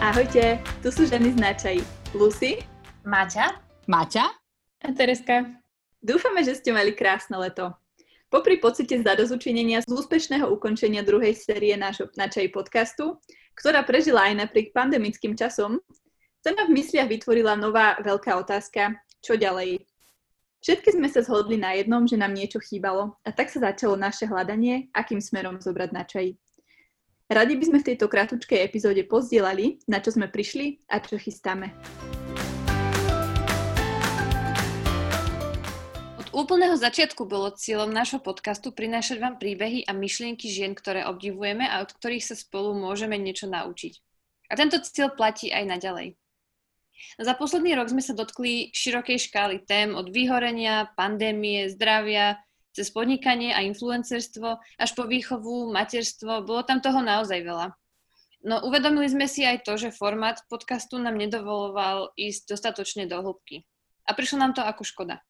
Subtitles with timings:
[0.00, 1.76] Ahojte, tu sú ženy z Načaj.
[2.16, 2.64] Lucy,
[3.04, 4.32] Maťa, Maťa
[4.80, 5.44] a Tereska.
[6.00, 7.76] Dúfame, že ste mali krásne leto.
[8.32, 13.20] Popri pocite zadozučinenia z úspešného ukončenia druhej série nášho Načaj podcastu,
[13.52, 15.76] ktorá prežila aj napriek pandemickým časom,
[16.40, 19.84] sa nám v mysliach vytvorila nová veľká otázka, čo ďalej.
[20.64, 24.24] Všetky sme sa zhodli na jednom, že nám niečo chýbalo a tak sa začalo naše
[24.24, 26.40] hľadanie, akým smerom zobrať na čaj.
[27.30, 31.70] Radi by sme v tejto kratučkej epizóde pozdielali, na čo sme prišli a čo chystáme.
[36.34, 41.86] Úplného začiatku bolo cieľom nášho podcastu prinášať vám príbehy a myšlienky žien, ktoré obdivujeme a
[41.86, 44.02] od ktorých sa spolu môžeme niečo naučiť.
[44.50, 46.18] A tento cieľ platí aj naďalej.
[47.14, 53.50] Za posledný rok sme sa dotkli širokej škály tém od vyhorenia, pandémie, zdravia, cez podnikanie
[53.50, 54.48] a influencerstvo
[54.78, 57.74] až po výchovu, materstvo, bolo tam toho naozaj veľa.
[58.40, 63.68] No uvedomili sme si aj to, že formát podcastu nám nedovoloval ísť dostatočne do hĺbky.
[64.08, 65.20] A prišlo nám to ako škoda.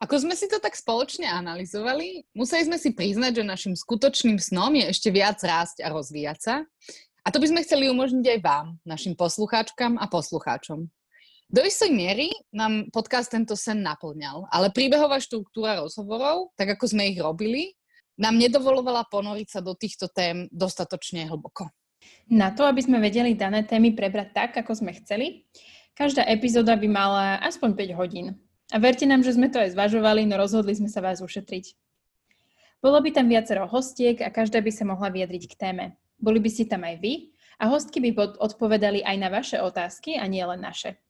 [0.00, 4.74] Ako sme si to tak spoločne analyzovali, museli sme si priznať, že našim skutočným snom
[4.74, 6.54] je ešte viac rásť a rozvíjať sa.
[7.24, 10.92] A to by sme chceli umožniť aj vám, našim poslucháčkam a poslucháčom.
[11.48, 17.12] Do istej miery nám podcast tento sen naplňal, ale príbehová štruktúra rozhovorov, tak ako sme
[17.12, 17.76] ich robili,
[18.16, 21.68] nám nedovolovala ponoriť sa do týchto tém dostatočne hlboko.
[22.28, 25.44] Na to, aby sme vedeli dané témy prebrať tak, ako sme chceli,
[25.96, 28.26] každá epizóda by mala aspoň 5 hodín.
[28.72, 31.76] A verte nám, že sme to aj zvažovali, no rozhodli sme sa vás ušetriť.
[32.80, 35.84] Bolo by tam viacero hostiek a každá by sa mohla vyjadriť k téme.
[36.20, 40.24] Boli by ste tam aj vy a hostky by odpovedali aj na vaše otázky a
[40.28, 41.00] nie len naše.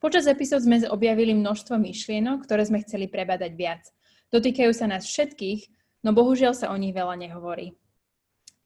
[0.00, 3.84] Počas epizód sme objavili množstvo myšlienok, ktoré sme chceli prebadať viac.
[4.32, 5.68] Dotýkajú sa nás všetkých,
[6.08, 7.76] no bohužiaľ sa o nich veľa nehovorí.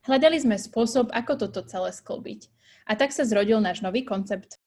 [0.06, 2.46] Hľadali sme spôsob, ako toto celé sklbiť.
[2.86, 4.62] A tak sa zrodil náš nový koncept.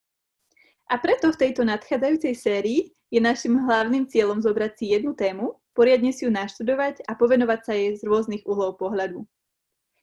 [0.92, 6.12] A preto v tejto nadchádzajúcej sérii je našim hlavným cieľom zobrať si jednu tému, poriadne
[6.12, 9.24] si ju naštudovať a povenovať sa jej z rôznych uhlov pohľadu.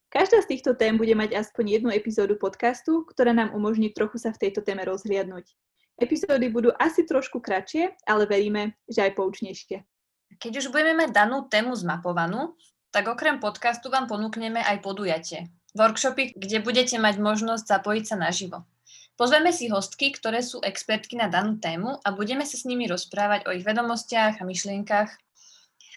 [0.10, 4.34] Každá z týchto tém bude mať aspoň jednu epizódu podcastu, ktorá nám umožní trochu sa
[4.34, 5.54] v tejto téme rozhliadnúť.
[5.96, 9.88] Epizódy budú asi trošku kratšie, ale veríme, že aj poučnejšie.
[10.36, 12.60] Keď už budeme mať danú tému zmapovanú,
[12.92, 15.48] tak okrem podcastu vám ponúkneme aj podujatie.
[15.76, 18.68] Workshopy, kde budete mať možnosť zapojiť sa naživo.
[19.16, 23.48] Pozveme si hostky, ktoré sú expertky na danú tému a budeme sa s nimi rozprávať
[23.48, 25.08] o ich vedomostiach a myšlienkach.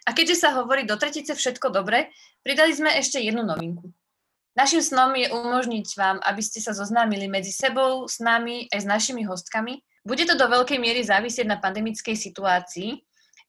[0.07, 2.15] A keďže sa hovorí do tretice všetko dobre,
[2.47, 3.91] pridali sme ešte jednu novinku.
[4.59, 8.91] Našim snom je umožniť vám, aby ste sa zoznámili medzi sebou, s nami aj s
[8.91, 12.99] našimi hostkami bude to do veľkej miery závisieť na pandemickej situácii,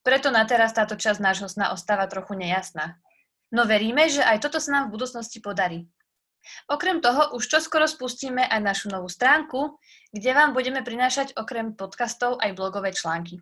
[0.05, 3.01] preto na teraz táto časť nášho sna ostáva trochu nejasná.
[3.49, 5.89] No veríme, že aj toto sa nám v budúcnosti podarí.
[6.69, 9.81] Okrem toho už čoskoro spustíme aj našu novú stránku,
[10.13, 13.41] kde vám budeme prinášať okrem podcastov aj blogové články.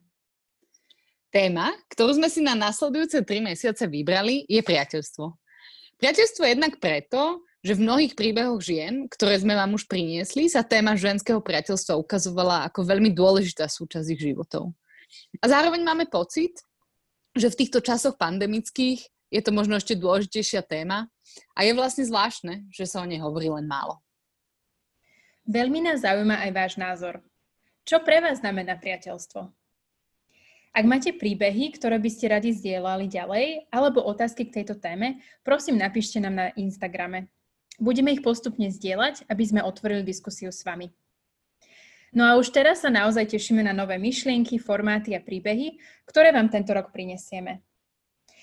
[1.35, 5.35] Téma, ktorú sme si na nasledujúce tri mesiace vybrali, je priateľstvo.
[5.99, 10.93] Priateľstvo jednak preto, že v mnohých príbehoch žien, ktoré sme vám už priniesli, sa téma
[10.93, 14.73] ženského priateľstva ukazovala ako veľmi dôležitá súčasť ich životov.
[15.41, 16.61] A zároveň máme pocit,
[17.33, 18.99] že v týchto časoch pandemických
[19.33, 21.11] je to možno ešte dôležitejšia téma
[21.53, 23.99] a je vlastne zvláštne, že sa o nej hovorí len málo.
[25.47, 27.23] Veľmi nás zaujíma aj váš názor.
[27.87, 29.47] Čo pre vás znamená priateľstvo?
[30.75, 35.79] Ak máte príbehy, ktoré by ste radi zdieľali ďalej, alebo otázky k tejto téme, prosím
[35.79, 37.31] napíšte nám na Instagrame.
[37.77, 40.89] Budeme ich postupne zdieľať, aby sme otvorili diskusiu s vami.
[42.15, 45.77] No a už teraz sa naozaj tešíme na nové myšlienky, formáty a príbehy,
[46.09, 47.61] ktoré vám tento rok prinesieme.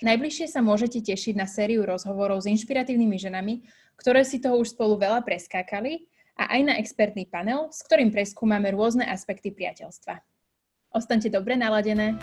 [0.05, 3.55] Najbližšie sa môžete tešiť na sériu rozhovorov s inšpiratívnymi ženami,
[3.99, 6.07] ktoré si toho už spolu veľa preskákali
[6.39, 10.19] a aj na expertný panel, s ktorým preskúmame rôzne aspekty priateľstva.
[10.95, 12.19] Ostaňte dobre naladené.